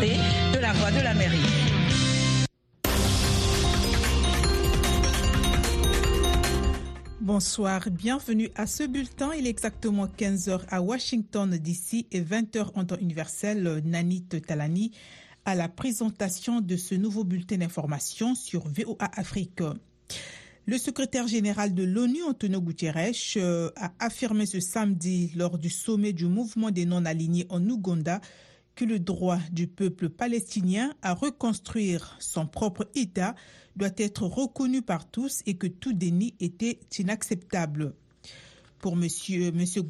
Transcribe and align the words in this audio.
de 0.00 0.58
la 0.58 0.72
Voix 0.72 0.90
de 0.90 1.00
l'Amérique. 1.02 1.40
Bonsoir, 7.20 7.90
bienvenue 7.90 8.48
à 8.54 8.66
ce 8.66 8.84
bulletin. 8.84 9.32
Il 9.34 9.46
est 9.46 9.50
exactement 9.50 10.06
15h 10.06 10.62
à 10.70 10.80
Washington 10.80 11.50
DC 11.50 12.06
et 12.10 12.20
20h 12.22 12.70
en 12.74 12.84
temps 12.86 12.96
universel. 12.98 13.82
Nanit 13.84 14.24
Talani 14.46 14.92
à 15.44 15.54
la 15.54 15.68
présentation 15.68 16.60
de 16.60 16.76
ce 16.76 16.94
nouveau 16.94 17.24
bulletin 17.24 17.58
d'information 17.58 18.34
sur 18.34 18.66
VOA 18.68 19.10
Afrique. 19.16 19.60
Le 20.66 20.78
secrétaire 20.78 21.26
général 21.26 21.74
de 21.74 21.82
l'ONU, 21.82 22.22
Antonio 22.22 22.60
Guterres, 22.60 23.12
euh, 23.36 23.70
a 23.76 23.92
affirmé 23.98 24.46
ce 24.46 24.60
samedi 24.60 25.32
lors 25.34 25.58
du 25.58 25.68
sommet 25.68 26.12
du 26.12 26.26
mouvement 26.26 26.70
des 26.70 26.86
non-alignés 26.86 27.46
en 27.50 27.60
Ouganda 27.68 28.20
que 28.74 28.84
le 28.84 28.98
droit 28.98 29.38
du 29.50 29.66
peuple 29.66 30.08
palestinien 30.08 30.94
à 31.02 31.14
reconstruire 31.14 32.16
son 32.20 32.46
propre 32.46 32.88
État 32.94 33.34
doit 33.76 33.90
être 33.96 34.24
reconnu 34.24 34.82
par 34.82 35.10
tous 35.10 35.42
et 35.46 35.54
que 35.54 35.66
tout 35.66 35.92
déni 35.92 36.34
était 36.40 36.80
inacceptable. 36.98 37.94
Pour 38.78 38.94
M. 38.94 39.06
Monsieur, 39.54 39.82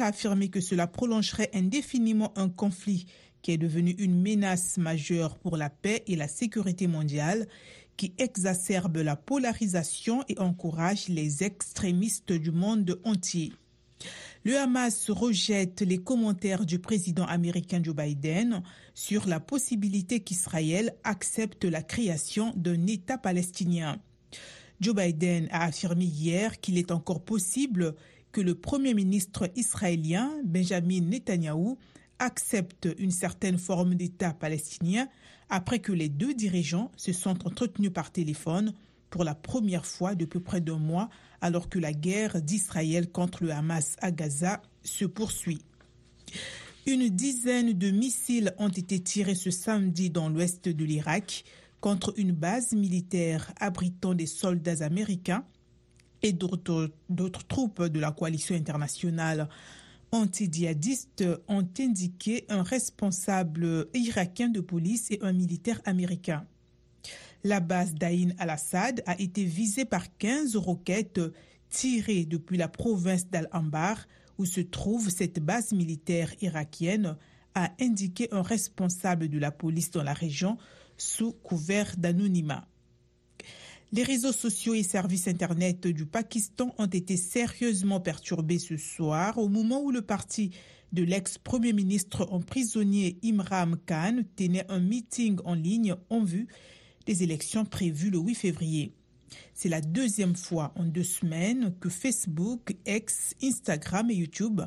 a 0.00 0.04
affirmé 0.04 0.48
que 0.48 0.60
cela 0.60 0.86
prolongerait 0.86 1.50
indéfiniment 1.54 2.32
un 2.36 2.48
conflit 2.48 3.06
qui 3.40 3.52
est 3.52 3.58
devenu 3.58 3.90
une 3.98 4.20
menace 4.20 4.78
majeure 4.78 5.36
pour 5.38 5.56
la 5.56 5.70
paix 5.70 6.02
et 6.06 6.16
la 6.16 6.28
sécurité 6.28 6.86
mondiale, 6.86 7.46
qui 7.96 8.14
exacerbe 8.18 8.96
la 8.96 9.16
polarisation 9.16 10.24
et 10.28 10.38
encourage 10.38 11.08
les 11.08 11.44
extrémistes 11.44 12.32
du 12.32 12.50
monde 12.50 12.98
entier. 13.04 13.52
Le 14.46 14.58
Hamas 14.58 15.08
rejette 15.08 15.80
les 15.80 15.96
commentaires 15.96 16.66
du 16.66 16.78
président 16.78 17.24
américain 17.24 17.80
Joe 17.82 17.96
Biden 17.96 18.62
sur 18.92 19.26
la 19.26 19.40
possibilité 19.40 20.20
qu'Israël 20.20 20.94
accepte 21.02 21.64
la 21.64 21.82
création 21.82 22.52
d'un 22.54 22.86
État 22.86 23.16
palestinien. 23.16 23.96
Joe 24.82 24.94
Biden 24.94 25.48
a 25.50 25.64
affirmé 25.64 26.04
hier 26.04 26.60
qu'il 26.60 26.76
est 26.76 26.90
encore 26.90 27.24
possible 27.24 27.94
que 28.32 28.42
le 28.42 28.54
Premier 28.54 28.92
ministre 28.92 29.50
israélien 29.56 30.30
Benjamin 30.44 31.00
Netanyahou 31.00 31.78
accepte 32.18 32.86
une 32.98 33.12
certaine 33.12 33.56
forme 33.56 33.94
d'État 33.94 34.34
palestinien 34.34 35.08
après 35.48 35.78
que 35.78 35.92
les 35.92 36.10
deux 36.10 36.34
dirigeants 36.34 36.92
se 36.98 37.14
sont 37.14 37.46
entretenus 37.46 37.94
par 37.94 38.10
téléphone 38.10 38.74
pour 39.08 39.24
la 39.24 39.34
première 39.34 39.86
fois 39.86 40.14
depuis 40.14 40.40
près 40.40 40.60
d'un 40.60 40.78
mois 40.78 41.08
alors 41.44 41.68
que 41.68 41.78
la 41.78 41.92
guerre 41.92 42.40
d'Israël 42.40 43.12
contre 43.12 43.44
le 43.44 43.52
Hamas 43.52 43.96
à 44.00 44.10
Gaza 44.10 44.62
se 44.82 45.04
poursuit. 45.04 45.60
Une 46.86 47.10
dizaine 47.10 47.74
de 47.74 47.90
missiles 47.90 48.54
ont 48.56 48.70
été 48.70 48.98
tirés 49.00 49.34
ce 49.34 49.50
samedi 49.50 50.08
dans 50.08 50.30
l'ouest 50.30 50.70
de 50.70 50.84
l'Irak 50.86 51.44
contre 51.82 52.14
une 52.16 52.32
base 52.32 52.72
militaire 52.72 53.52
abritant 53.60 54.14
des 54.14 54.24
soldats 54.24 54.82
américains 54.82 55.44
et 56.22 56.32
d'autres 56.32 56.88
troupes 57.46 57.82
de 57.82 58.00
la 58.00 58.10
coalition 58.10 58.54
internationale 58.54 59.50
antidjihadistes 60.12 61.26
ont 61.48 61.68
indiqué 61.78 62.46
un 62.48 62.62
responsable 62.62 63.88
irakien 63.92 64.48
de 64.48 64.60
police 64.60 65.10
et 65.10 65.18
un 65.20 65.34
militaire 65.34 65.82
américain. 65.84 66.46
La 67.46 67.60
base 67.60 67.92
d'Aïn 67.92 68.32
al-Assad 68.38 69.02
a 69.04 69.20
été 69.20 69.44
visée 69.44 69.84
par 69.84 70.16
15 70.16 70.56
roquettes 70.56 71.20
tirées 71.68 72.24
depuis 72.24 72.56
la 72.56 72.68
province 72.68 73.28
d'Al-Ambar, 73.28 74.06
où 74.38 74.46
se 74.46 74.62
trouve 74.62 75.10
cette 75.10 75.40
base 75.40 75.72
militaire 75.72 76.32
irakienne, 76.40 77.18
a 77.54 77.70
indiqué 77.82 78.28
un 78.32 78.40
responsable 78.40 79.28
de 79.28 79.38
la 79.38 79.50
police 79.50 79.90
dans 79.90 80.02
la 80.02 80.14
région 80.14 80.56
sous 80.96 81.32
couvert 81.32 81.94
d'anonymat. 81.98 82.66
Les 83.92 84.04
réseaux 84.04 84.32
sociaux 84.32 84.72
et 84.72 84.82
services 84.82 85.28
Internet 85.28 85.86
du 85.86 86.06
Pakistan 86.06 86.74
ont 86.78 86.86
été 86.86 87.18
sérieusement 87.18 88.00
perturbés 88.00 88.58
ce 88.58 88.78
soir 88.78 89.36
au 89.36 89.48
moment 89.50 89.82
où 89.82 89.90
le 89.90 90.00
parti 90.00 90.50
de 90.92 91.02
l'ex-premier 91.02 91.74
ministre 91.74 92.26
emprisonné 92.30 93.18
Imran 93.22 93.72
Khan 93.86 94.22
tenait 94.34 94.64
un 94.70 94.80
meeting 94.80 95.38
en 95.44 95.54
ligne 95.54 95.94
en 96.08 96.24
vue 96.24 96.48
des 97.06 97.22
élections 97.22 97.64
prévues 97.64 98.10
le 98.10 98.18
8 98.18 98.34
février. 98.34 98.94
C'est 99.54 99.68
la 99.68 99.80
deuxième 99.80 100.36
fois 100.36 100.72
en 100.76 100.84
deux 100.84 101.04
semaines 101.04 101.74
que 101.80 101.88
Facebook, 101.88 102.76
X, 102.86 103.34
Instagram 103.42 104.10
et 104.10 104.14
YouTube 104.14 104.60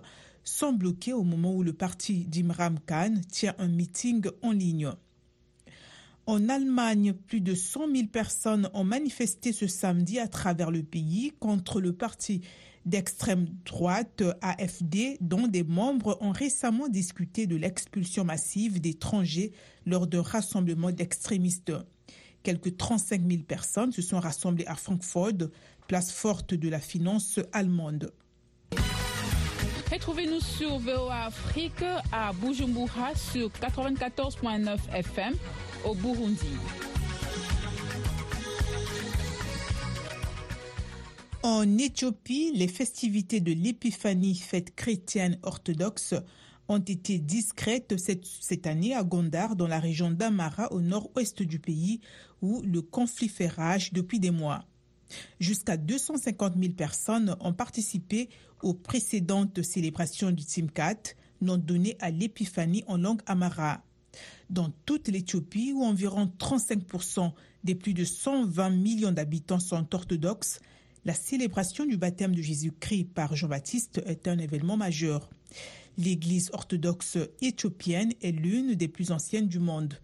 sont 0.43 0.73
bloqués 0.73 1.13
au 1.13 1.23
moment 1.23 1.53
où 1.53 1.63
le 1.63 1.73
parti 1.73 2.25
d'Imram 2.25 2.79
Khan 2.85 3.15
tient 3.29 3.55
un 3.57 3.67
meeting 3.67 4.25
en 4.41 4.51
ligne. 4.51 4.91
En 6.25 6.49
Allemagne, 6.49 7.13
plus 7.13 7.39
de 7.39 7.55
100 7.55 7.91
000 7.93 8.07
personnes 8.07 8.69
ont 8.73 8.83
manifesté 8.83 9.53
ce 9.53 9.67
samedi 9.67 10.19
à 10.19 10.27
travers 10.27 10.71
le 10.71 10.83
pays 10.83 11.31
contre 11.39 11.79
le 11.79 11.93
parti 11.93 12.41
d'extrême 12.85 13.47
droite 13.65 14.23
AFD, 14.41 15.17
dont 15.21 15.47
des 15.47 15.63
membres 15.63 16.17
ont 16.21 16.31
récemment 16.31 16.87
discuté 16.87 17.47
de 17.47 17.55
l'expulsion 17.55 18.23
massive 18.23 18.79
d'étrangers 18.81 19.51
lors 19.85 20.07
d'un 20.07 20.21
rassemblement 20.21 20.91
d'extrémistes. 20.91 21.73
Quelques 22.47 22.77
35 22.77 23.27
000 23.29 23.43
personnes 23.43 23.91
se 23.91 24.01
sont 24.01 24.21
rassemblées 24.21 24.65
à 24.67 24.75
Francfort, 24.75 25.49
place 25.85 26.13
forte 26.13 26.53
de 26.53 26.69
la 26.69 26.79
finance 26.79 27.41
allemande. 27.51 28.13
Retrouvez-nous 29.91 30.39
sur 30.39 30.79
VOA 30.79 31.25
Afrique 31.25 31.83
à 32.09 32.31
Bujumbura 32.31 33.13
sur 33.15 33.49
94.9 33.49 34.77
FM 34.93 35.33
au 35.83 35.93
Burundi. 35.93 36.47
En 41.43 41.77
Éthiopie, 41.77 42.53
les 42.55 42.69
festivités 42.69 43.41
de 43.41 43.51
l'Épiphanie, 43.51 44.35
fête 44.35 44.73
chrétienne 44.73 45.37
orthodoxe, 45.43 46.15
ont 46.67 46.79
été 46.79 47.19
discrètes 47.19 47.97
cette, 47.97 48.25
cette, 48.25 48.67
année 48.67 48.93
à 48.93 49.03
Gondar, 49.03 49.55
dans 49.55 49.67
la 49.67 49.79
région 49.79 50.11
d'Amara, 50.11 50.71
au 50.71 50.81
nord-ouest 50.81 51.41
du 51.41 51.59
pays, 51.59 52.01
où 52.41 52.61
le 52.61 52.81
conflit 52.81 53.29
fait 53.29 53.47
rage 53.47 53.93
depuis 53.93 54.19
des 54.19 54.31
mois. 54.31 54.65
Jusqu'à 55.39 55.77
250 55.77 56.55
000 56.59 56.73
personnes 56.73 57.35
ont 57.39 57.53
participé 57.53 58.29
aux 58.61 58.73
précédentes 58.73 59.61
célébrations 59.61 60.31
du 60.31 60.43
Timkat, 60.43 61.15
nom 61.41 61.57
donné 61.57 61.95
à 61.99 62.09
l'épiphanie 62.09 62.83
en 62.87 62.97
langue 62.97 63.21
amara. 63.25 63.83
Dans 64.49 64.71
toute 64.85 65.07
l'Éthiopie, 65.09 65.73
où 65.73 65.83
environ 65.83 66.31
35% 66.39 67.31
des 67.63 67.75
plus 67.75 67.93
de 67.93 68.03
120 68.03 68.69
millions 68.71 69.11
d'habitants 69.11 69.59
sont 69.59 69.93
orthodoxes, 69.93 70.59
la 71.05 71.13
célébration 71.13 71.85
du 71.85 71.97
baptême 71.97 72.35
de 72.35 72.41
Jésus-Christ 72.41 73.05
par 73.13 73.35
Jean-Baptiste 73.35 74.01
est 74.05 74.27
un 74.27 74.37
événement 74.39 74.77
majeur. 74.77 75.29
L'Église 75.97 76.51
orthodoxe 76.53 77.17
éthiopienne 77.41 78.13
est 78.21 78.31
l'une 78.31 78.75
des 78.75 78.87
plus 78.87 79.11
anciennes 79.11 79.47
du 79.47 79.59
monde. 79.59 79.95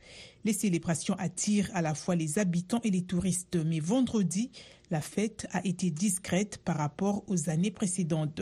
Les 0.44 0.54
célébrations 0.54 1.16
attirent 1.20 1.70
à 1.74 1.84
la 1.84 1.94
fois 1.94 2.16
les 2.16 2.40
habitants 2.40 2.82
et 2.84 2.90
les 2.90 3.04
touristes, 3.04 3.58
mais 3.64 3.80
vendredi, 3.80 4.52
la 4.90 5.02
fête 5.02 5.48
a 5.52 5.66
été 5.66 5.92
discrète 5.92 6.58
par 6.58 6.78
rapport 6.78 7.24
aux 7.28 7.50
années 7.50 7.72
précédentes. 7.72 8.42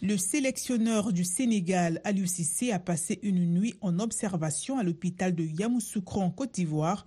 Le 0.00 0.16
sélectionneur 0.16 1.12
du 1.12 1.24
Sénégal, 1.24 2.00
Aliou 2.04 2.26
Cissé, 2.26 2.72
a 2.72 2.78
passé 2.78 3.18
une 3.22 3.54
nuit 3.54 3.74
en 3.80 3.98
observation 3.98 4.78
à 4.78 4.82
l'hôpital 4.82 5.34
de 5.34 5.44
Yamoussoukro 5.44 6.20
en 6.20 6.30
Côte 6.30 6.54
d'Ivoire 6.54 7.04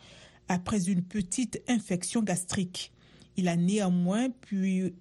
après 0.48 0.90
une 0.90 1.04
petite 1.04 1.62
infection 1.68 2.22
gastrique. 2.22 2.94
Il 3.38 3.48
a 3.48 3.56
néanmoins 3.56 4.30
pu, 4.30 4.94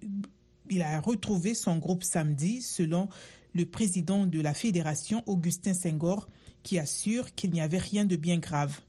il 0.69 0.81
a 0.81 0.99
retrouvé 0.99 1.53
son 1.53 1.77
groupe 1.77 2.03
samedi, 2.03 2.61
selon 2.61 3.07
le 3.55 3.65
président 3.65 4.27
de 4.27 4.41
la 4.41 4.53
fédération, 4.53 5.23
Augustin 5.25 5.73
Senghor, 5.73 6.27
qui 6.61 6.77
assure 6.77 7.33
qu'il 7.33 7.51
n'y 7.51 7.61
avait 7.61 7.79
rien 7.79 8.05
de 8.05 8.17
bien 8.17 8.37
grave. 8.37 8.81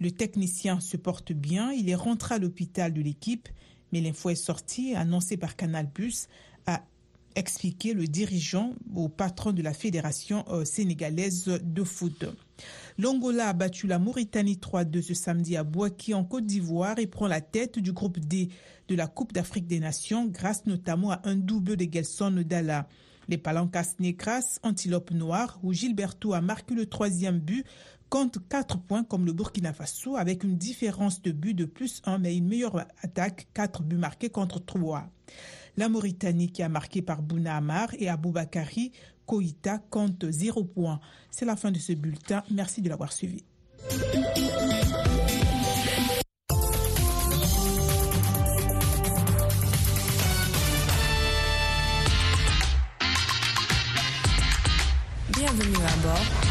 Le 0.00 0.10
technicien 0.10 0.80
se 0.80 0.96
porte 0.96 1.32
bien, 1.32 1.72
il 1.72 1.90
est 1.90 1.94
rentré 1.94 2.36
à 2.36 2.38
l'hôpital 2.38 2.94
de 2.94 3.02
l'équipe, 3.02 3.48
mais 3.92 4.00
l'info 4.00 4.30
est 4.30 4.34
sortie, 4.34 4.94
annoncée 4.94 5.36
par 5.36 5.56
Canal+, 5.56 5.88
a 6.66 6.82
expliqué 7.34 7.92
le 7.92 8.06
dirigeant 8.06 8.74
au 8.94 9.08
patron 9.08 9.52
de 9.52 9.62
la 9.62 9.74
fédération 9.74 10.44
euh, 10.48 10.64
sénégalaise 10.64 11.44
de 11.62 11.84
foot. 11.84 12.24
L'Angola 12.96 13.50
a 13.50 13.52
battu 13.52 13.86
la 13.86 13.98
Mauritanie 13.98 14.56
3-2 14.56 15.02
ce 15.02 15.14
samedi 15.14 15.56
à 15.56 15.64
Boaki 15.64 16.14
en 16.14 16.24
Côte 16.24 16.46
d'Ivoire 16.46 16.98
et 16.98 17.06
prend 17.06 17.28
la 17.28 17.40
tête 17.40 17.78
du 17.78 17.92
groupe 17.92 18.18
D 18.18 18.48
de 18.88 18.94
la 18.94 19.06
Coupe 19.06 19.32
d'Afrique 19.32 19.66
des 19.66 19.80
Nations 19.80 20.26
grâce 20.26 20.66
notamment 20.66 21.12
à 21.12 21.20
un 21.24 21.36
double 21.36 21.76
de 21.76 21.86
Gelson 21.90 22.42
Dalla. 22.44 22.88
Les 23.28 23.38
Palancas 23.38 23.94
Negras, 24.00 24.58
Antilope 24.62 25.10
Noire, 25.10 25.58
où 25.62 25.72
Gilberto 25.72 26.32
a 26.32 26.40
marqué 26.40 26.74
le 26.74 26.86
troisième 26.86 27.38
but, 27.38 27.64
compte 28.08 28.38
4 28.48 28.78
points 28.78 29.04
comme 29.04 29.26
le 29.26 29.32
Burkina 29.32 29.72
Faso 29.72 30.16
avec 30.16 30.44
une 30.44 30.56
différence 30.56 31.20
de 31.22 31.30
but 31.30 31.54
de 31.54 31.66
plus 31.66 32.00
1 32.04 32.18
mais 32.18 32.36
une 32.36 32.48
meilleure 32.48 32.86
attaque, 33.02 33.48
4 33.54 33.82
buts 33.82 33.96
marqués 33.96 34.30
contre 34.30 34.64
3. 34.64 35.10
La 35.76 35.88
Mauritanie 35.88 36.50
qui 36.50 36.62
a 36.62 36.68
marqué 36.68 37.02
par 37.02 37.22
Bouna 37.22 37.56
Amar 37.56 37.90
et 37.98 38.08
Aboubakari 38.08 38.92
Koïta 39.26 39.78
compte 39.90 40.24
0 40.28 40.64
points. 40.64 41.00
C'est 41.30 41.44
la 41.44 41.54
fin 41.54 41.70
de 41.70 41.78
ce 41.78 41.92
bulletin. 41.92 42.42
Merci 42.50 42.80
de 42.80 42.88
l'avoir 42.88 43.12
suivi. 43.12 43.44
Bienvenue 55.58 55.84
à 55.86 55.96
bord. 56.06 56.47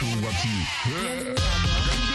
to 0.00 0.06
what 0.24 0.44
you 0.46 0.64
heard. 0.82 2.09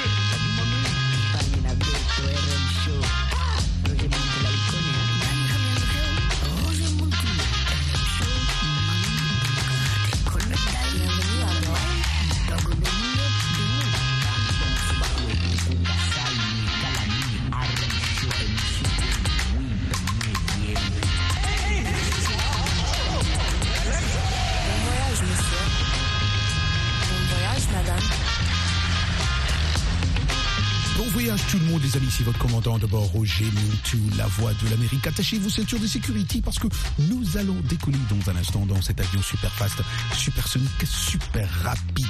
C'est 32.18 32.24
votre 32.24 32.40
commandant 32.40 32.78
de 32.78 32.86
bord 32.86 33.08
Roger 33.08 33.44
Mintou, 33.44 34.00
la 34.18 34.28
voix 34.28 34.54
de 34.54 34.70
l'Amérique. 34.70 35.06
Attachez 35.06 35.38
vos 35.38 35.50
ceintures 35.50 35.80
de 35.80 35.88
sécurité 35.88 36.42
parce 36.42 36.58
que 36.58 36.68
nous 37.00 37.38
allons 37.38 37.60
décoller 37.68 37.98
dans 38.10 38.32
un 38.32 38.38
instant 38.38 38.66
dans 38.66 38.82
cet 38.82 39.02
avion 39.02 39.22
super 39.22 39.52
fast, 39.52 39.82
supersonique, 40.14 40.70
super 40.86 41.50
rapide, 41.64 42.06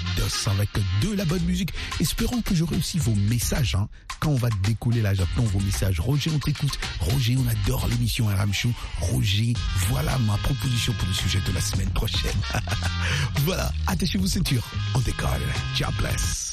avec 0.46 0.70
de 1.02 1.14
la 1.16 1.26
bonne 1.26 1.44
musique. 1.44 1.74
Espérons 2.00 2.42
que 2.42 2.54
j'aurai 2.54 2.76
aussi 2.76 3.00
vos 3.00 3.16
messages 3.16 3.74
hein. 3.74 3.88
quand 4.20 4.30
on 4.30 4.36
va 4.36 4.50
décoller 4.64 5.02
là, 5.02 5.16
j'attends 5.16 5.44
vos 5.44 5.60
messages. 5.60 6.00
Roger, 6.00 6.30
on 6.36 6.40
t'écoute. 6.40 6.78
Roger, 7.00 7.36
on 7.38 7.48
adore 7.48 7.88
l'émission 7.88 8.28
RM. 8.28 8.52
Roger, 9.02 9.54
voilà 9.90 10.20
ma 10.20 10.38
proposition 10.38 10.94
pour 10.94 11.08
le 11.08 11.14
sujet 11.16 11.40
de 11.48 11.52
la 11.52 11.62
semaine 11.62 11.90
prochaine. 11.90 12.38
voilà, 13.46 13.72
attachez 13.88 14.20
vos 14.20 14.28
ceintures. 14.28 14.68
On 14.94 15.00
décolle. 15.00 15.42
Ciao, 15.76 15.92
bless. 15.98 16.52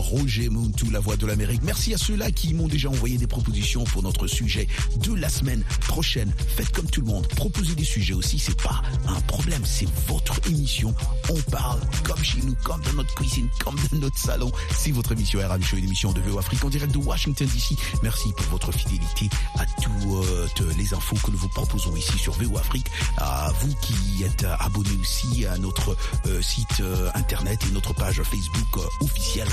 Roger 0.00 0.48
Mountou, 0.48 0.90
la 0.90 1.00
voix 1.00 1.16
de 1.16 1.26
l'Amérique. 1.26 1.62
Merci 1.62 1.94
à 1.94 1.98
ceux-là 1.98 2.30
qui 2.30 2.54
m'ont 2.54 2.68
déjà 2.68 2.88
envoyé 2.88 3.18
des 3.18 3.26
propositions 3.26 3.84
pour 3.84 4.02
notre 4.02 4.26
sujet 4.26 4.66
de 5.04 5.14
la 5.14 5.28
semaine 5.28 5.62
prochaine. 5.86 6.32
Faites 6.56 6.70
comme 6.70 6.88
tout 6.88 7.00
le 7.00 7.06
monde, 7.06 7.26
proposez 7.28 7.74
des 7.74 7.84
sujets 7.84 8.14
aussi, 8.14 8.38
c'est 8.38 8.60
pas 8.60 8.82
un 9.08 9.20
problème, 9.22 9.62
c'est 9.64 9.88
votre 10.08 10.40
émission. 10.48 10.94
On 11.28 11.40
parle 11.50 11.80
comme 12.04 12.22
chez 12.22 12.40
nous, 12.42 12.56
comme 12.64 12.80
dans 12.82 12.94
notre 12.94 13.14
cuisine, 13.14 13.48
comme 13.62 13.76
dans 13.92 13.98
notre 13.98 14.18
salon. 14.18 14.50
C'est 14.74 14.90
votre 14.90 15.12
émission 15.12 15.40
RM 15.40 15.62
Show, 15.62 15.76
une 15.76 15.84
émission 15.84 16.12
de 16.12 16.20
VO 16.20 16.38
Afrique 16.38 16.64
en 16.64 16.70
direct 16.70 16.92
de 16.92 16.98
Washington 16.98 17.46
DC. 17.46 17.78
Merci 18.02 18.32
pour 18.36 18.46
votre 18.46 18.72
fidélité 18.72 19.28
à 19.58 19.66
toutes 19.66 20.76
les 20.76 20.94
infos 20.94 21.16
que 21.24 21.30
nous 21.30 21.38
vous 21.38 21.48
proposons 21.48 21.94
ici 21.96 22.18
sur 22.18 22.32
VO 22.34 22.56
Afrique. 22.58 22.86
À 23.18 23.52
vous 23.60 23.74
qui 23.82 24.24
êtes 24.24 24.46
abonnés 24.58 24.96
aussi 25.00 25.46
à 25.46 25.58
notre 25.58 25.96
euh, 26.26 26.42
site 26.42 26.80
euh, 26.80 27.10
internet 27.14 27.60
et 27.68 27.72
notre 27.72 27.94
page 27.94 28.22
Facebook 28.22 28.76
euh, 28.76 29.04
officielle 29.04 29.48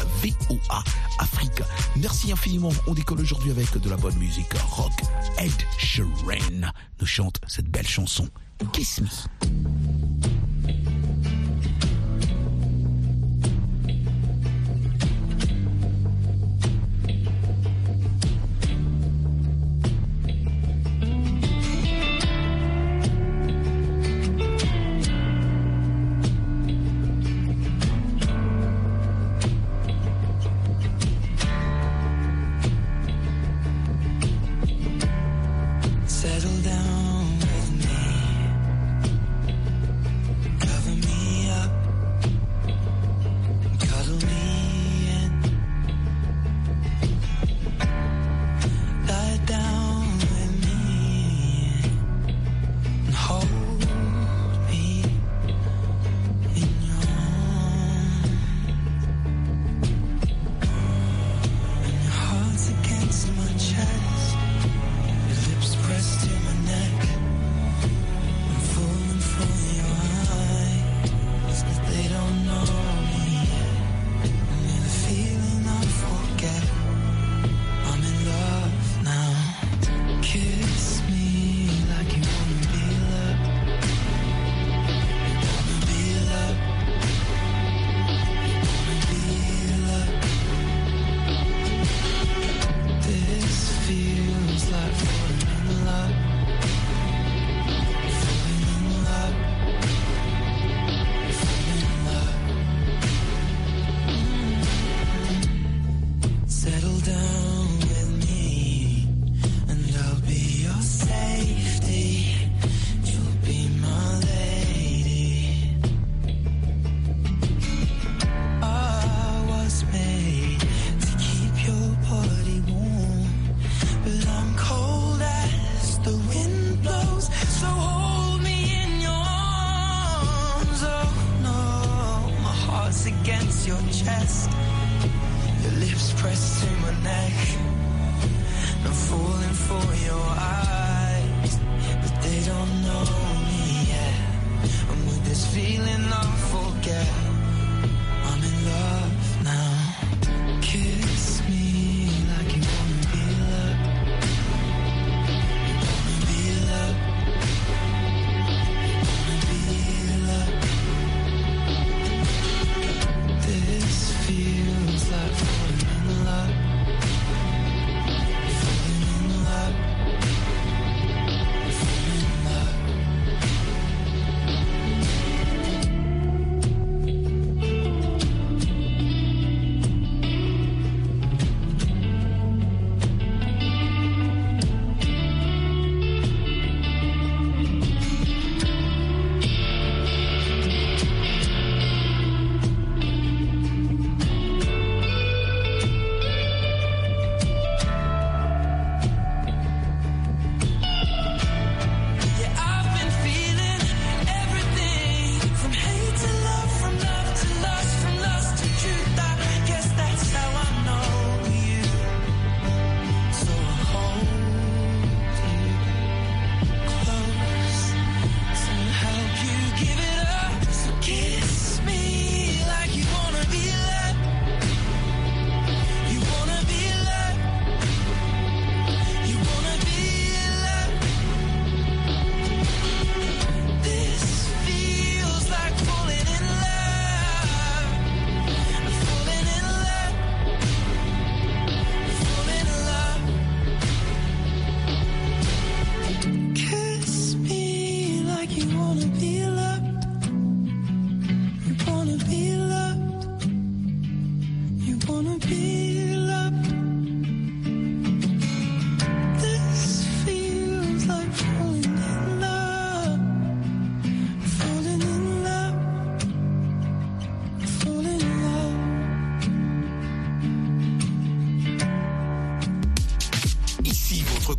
VOA 0.50 0.84
Afrique. 1.20 1.62
Merci 1.96 2.32
infiniment. 2.32 2.72
On 2.88 2.94
décolle 2.94 3.22
aujourd'hui 3.22 3.52
avec 3.52 3.78
de 3.78 3.90
la 3.90 3.98
bonne 3.98 4.18
musique 4.18 4.54
rock. 4.70 4.94
Ed 5.38 5.52
Sheeran 5.78 6.72
nous 7.00 7.08
chante 7.08 7.40
cette 7.48 7.70
belle 7.70 7.88
chanson 7.88 8.28
Kiss 8.72 9.02
Me. 9.02 9.87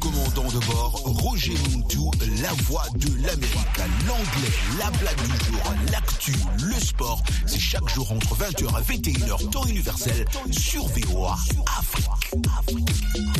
commandant 0.01 0.49
de 0.49 0.65
bord, 0.67 1.03
Roger 1.05 1.55
Montou, 1.73 2.11
la 2.43 2.53
voix 2.65 2.85
de 2.97 3.09
l'Amérique, 3.23 3.79
l'anglais, 4.07 4.53
la 4.79 4.91
blague 4.99 5.23
du 5.23 5.45
jour, 5.47 5.75
l'actu, 5.93 6.35
le 6.65 6.81
sport. 6.81 7.23
C'est 7.47 7.59
chaque 7.59 7.89
jour 7.89 8.11
entre 8.13 8.35
20h 8.37 8.65
et 8.65 8.97
21h, 8.97 9.51
temps 9.51 9.65
universel, 9.67 10.25
sur 10.51 10.87
VOA 10.89 11.37
Afrique. 11.79 13.38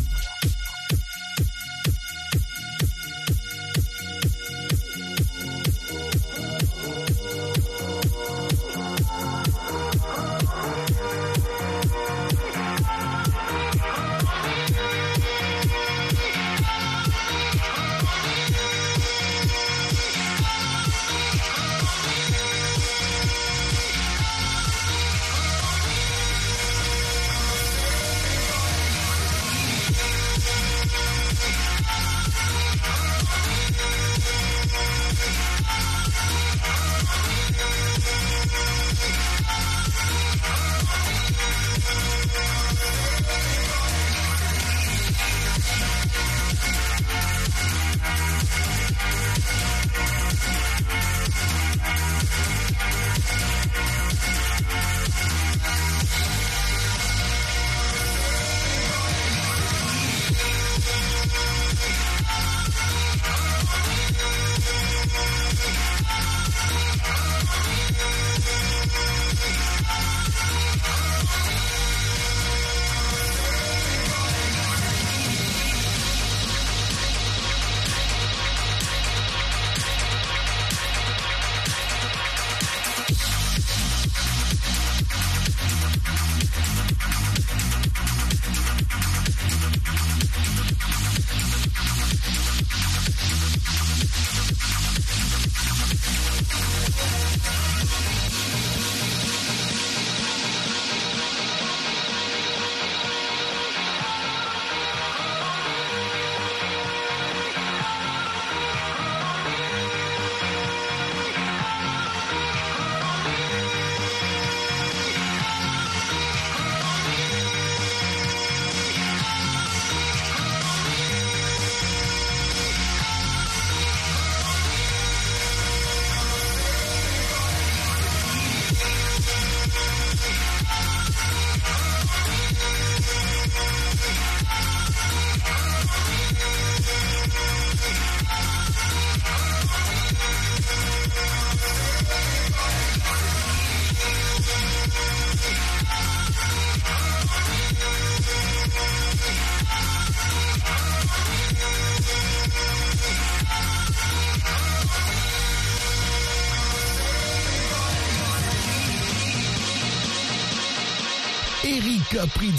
Capri 162.19 162.51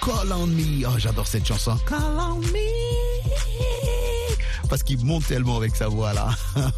Call 0.00 0.32
on 0.32 0.46
Me. 0.46 0.86
Oh, 0.86 0.96
j'adore 0.96 1.26
cette 1.26 1.44
chanson. 1.44 1.76
Call 1.84 1.98
on 2.16 2.36
Me. 2.36 2.68
Parce 4.68 4.84
qu'il 4.84 5.04
monte 5.04 5.26
tellement 5.26 5.56
avec 5.56 5.74
sa 5.74 5.88
voix 5.88 6.12
là. 6.12 6.28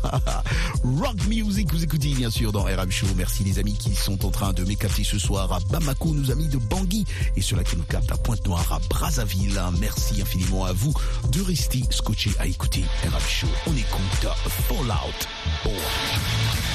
Rock 0.82 1.26
Music, 1.28 1.70
vous 1.70 1.84
écoutez 1.84 2.14
bien 2.14 2.30
sûr 2.30 2.50
dans 2.50 2.62
RM 2.62 2.90
Show. 2.90 3.08
Merci 3.18 3.44
les 3.44 3.58
amis 3.58 3.74
qui 3.74 3.94
sont 3.94 4.24
en 4.24 4.30
train 4.30 4.54
de 4.54 4.64
m'écapter 4.64 5.04
ce 5.04 5.18
soir 5.18 5.52
à 5.52 5.58
Bamako, 5.70 6.14
nos 6.14 6.30
amis 6.30 6.48
de 6.48 6.56
Bangui, 6.56 7.04
et 7.36 7.42
ceux-là 7.42 7.64
qui 7.64 7.76
nous 7.76 7.82
captent 7.82 8.12
à 8.12 8.16
Pointe-Noire, 8.16 8.66
à 8.72 8.78
Brazzaville. 8.88 9.60
Merci 9.78 10.22
infiniment 10.22 10.64
à 10.64 10.72
vous 10.72 10.94
de 11.32 11.42
rester 11.42 11.82
scotché 11.90 12.30
à 12.38 12.46
écouter 12.46 12.82
RM 13.04 13.20
Show. 13.28 13.48
On 13.66 13.76
écoute 13.76 14.26
Fallout 14.48 15.26
Boy. 15.64 16.71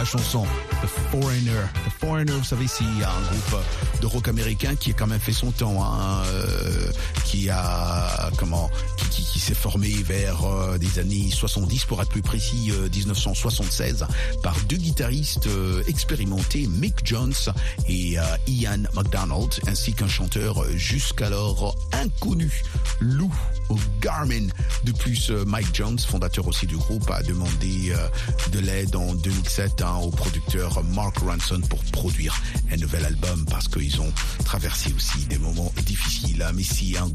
La 0.00 0.06
chanson. 0.06 0.44
The 0.82 0.86
Foreigner. 1.10 1.68
The 1.84 1.92
Foreigner, 2.00 2.32
vous 2.32 2.44
savez, 2.44 2.66
c'est 2.66 2.84
un 2.84 3.22
groupe 3.28 3.62
de 4.00 4.06
rock 4.06 4.28
américain 4.28 4.74
qui 4.74 4.90
a 4.90 4.94
quand 4.94 5.06
même 5.06 5.20
fait 5.20 5.32
son 5.32 5.50
temps, 5.50 5.84
hein, 5.84 6.22
euh, 6.26 6.90
qui 7.30 7.48
a, 7.48 8.28
comment, 8.38 8.68
qui, 9.12 9.38
s'est 9.38 9.54
formé 9.54 9.88
vers 10.02 10.44
euh, 10.44 10.78
des 10.78 10.98
années 10.98 11.30
70, 11.30 11.84
pour 11.84 12.02
être 12.02 12.08
plus 12.10 12.22
précis, 12.22 12.72
euh, 12.72 12.88
1976, 12.92 14.04
par 14.42 14.56
deux 14.68 14.76
guitaristes 14.76 15.46
euh, 15.46 15.82
expérimentés, 15.86 16.66
Mick 16.66 16.96
Jones 17.04 17.32
et 17.88 18.18
euh, 18.18 18.22
Ian 18.48 18.82
McDonald, 18.94 19.48
ainsi 19.68 19.92
qu'un 19.94 20.08
chanteur 20.08 20.64
jusqu'alors 20.76 21.76
inconnu, 21.92 22.50
Lou 23.00 23.32
Garmin. 24.00 24.48
De 24.84 24.92
plus, 24.92 25.30
euh, 25.30 25.44
Mike 25.44 25.74
Jones, 25.74 25.98
fondateur 25.98 26.46
aussi 26.48 26.66
du 26.66 26.76
groupe, 26.76 27.08
a 27.10 27.22
demandé 27.22 27.92
euh, 27.94 28.08
de 28.50 28.58
l'aide 28.58 28.96
en 28.96 29.14
2007 29.14 29.82
hein, 29.82 29.96
au 30.02 30.10
producteur 30.10 30.82
Mark 30.84 31.18
Ranson 31.18 31.60
pour 31.68 31.78
produire 31.92 32.34
un 32.72 32.76
nouvel 32.76 33.04
album 33.04 33.44
parce 33.48 33.68
qu'ils 33.68 34.00
ont 34.00 34.12
traversé 34.44 34.92
aussi 34.94 35.24
des 35.26 35.38
moments 35.38 35.72
difficiles. 35.86 36.42
hein. 36.42 36.52
Mais 36.54 36.62
c'est 36.64 36.96
un 36.98 37.08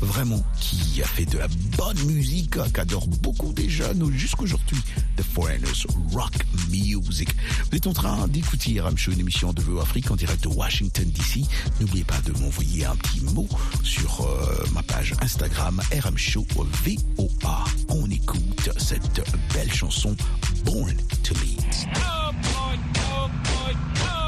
vraiment 0.00 0.42
qui 0.60 1.02
a 1.02 1.06
fait 1.06 1.24
de 1.26 1.38
la 1.38 1.48
bonne 1.76 2.02
musique, 2.06 2.56
qu'adore 2.72 3.06
beaucoup 3.06 3.52
des 3.52 3.68
jeunes 3.68 4.10
jusqu'aujourd'hui. 4.12 4.78
The 5.16 5.22
Foreigners 5.22 5.86
Rock 6.12 6.34
Music. 6.70 7.28
Vous 7.70 7.76
êtes 7.76 7.86
en 7.86 7.92
train 7.92 8.28
d'écouter 8.28 8.80
RM 8.80 8.96
Show, 8.96 9.12
une 9.12 9.20
émission 9.20 9.52
de 9.52 9.62
VO 9.62 9.80
Afrique 9.80 10.10
en 10.10 10.16
direct 10.16 10.42
de 10.42 10.48
Washington 10.48 11.04
DC. 11.10 11.46
N'oubliez 11.80 12.04
pas 12.04 12.20
de 12.22 12.32
m'envoyer 12.40 12.84
un 12.84 12.96
petit 12.96 13.20
mot 13.20 13.48
sur 13.82 14.22
euh, 14.22 14.66
ma 14.72 14.82
page 14.82 15.14
Instagram 15.20 15.80
RM 15.92 16.18
Show 16.18 16.46
VOA. 16.54 17.64
On 17.88 18.10
écoute 18.10 18.70
cette 18.76 19.22
belle 19.54 19.72
chanson 19.72 20.16
Born 20.64 20.96
to 21.22 21.34
Lead. 21.34 21.64
Les 23.66 24.25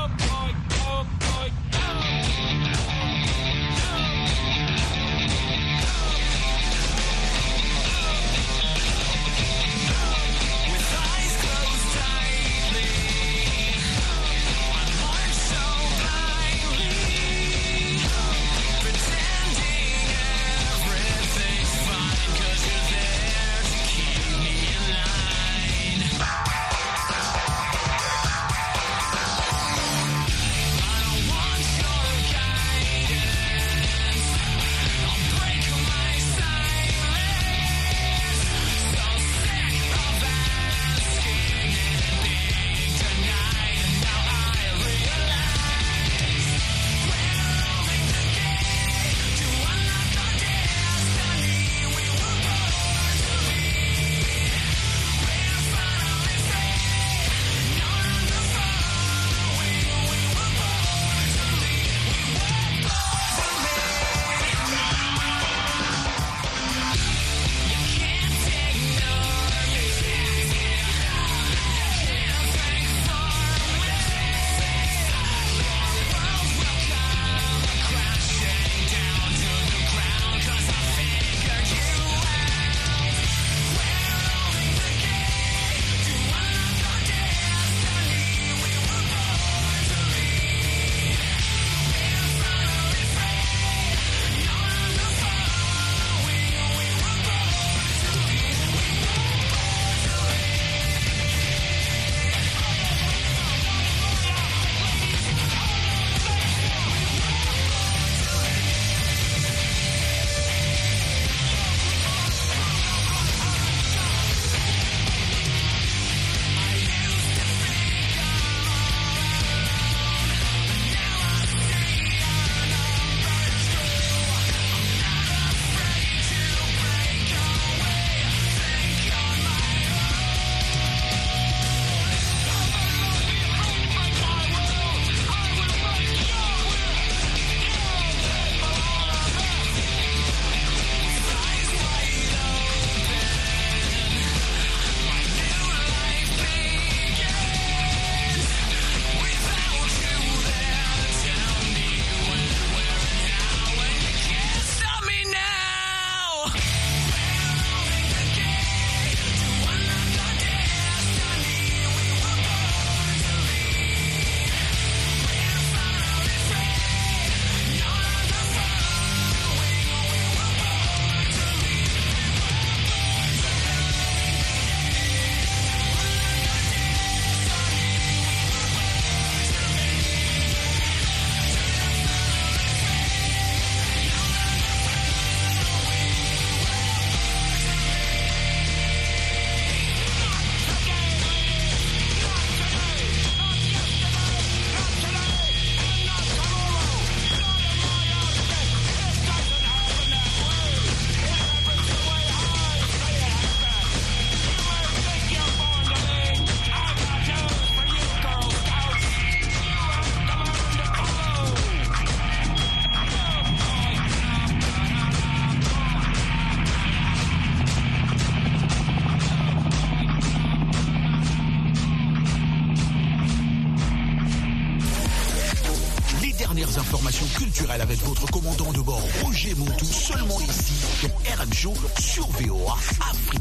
informations 226.76 227.26
culturelles 227.38 227.80
avec 227.80 227.98
votre 228.04 228.26
commandant 228.30 228.72
de 228.72 228.80
bord 228.80 229.00
Roger 229.22 229.54
Montou 229.54 229.86
seulement 229.86 230.40
ici 230.40 230.74
dans 231.02 231.42
RM 231.42 231.52
Show 231.54 231.74
sur 231.98 232.26
VOA 232.26 232.74
Afrique. 233.00 233.38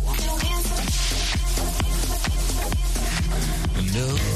know, 3.98 4.27